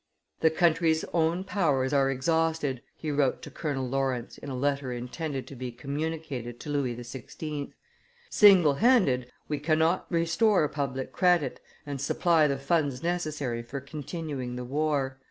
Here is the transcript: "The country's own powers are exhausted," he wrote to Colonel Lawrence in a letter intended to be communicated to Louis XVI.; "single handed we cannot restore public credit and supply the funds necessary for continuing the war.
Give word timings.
"The 0.39 0.49
country's 0.49 1.03
own 1.13 1.43
powers 1.43 1.93
are 1.93 2.09
exhausted," 2.09 2.81
he 2.95 3.11
wrote 3.11 3.43
to 3.43 3.51
Colonel 3.51 3.87
Lawrence 3.87 4.39
in 4.39 4.49
a 4.49 4.55
letter 4.57 4.91
intended 4.91 5.45
to 5.45 5.55
be 5.55 5.71
communicated 5.71 6.59
to 6.61 6.71
Louis 6.71 6.95
XVI.; 6.95 7.71
"single 8.27 8.73
handed 8.73 9.31
we 9.47 9.59
cannot 9.59 10.07
restore 10.09 10.67
public 10.69 11.11
credit 11.11 11.61
and 11.85 12.01
supply 12.01 12.47
the 12.47 12.57
funds 12.57 13.03
necessary 13.03 13.61
for 13.61 13.79
continuing 13.79 14.55
the 14.55 14.65
war. 14.65 15.19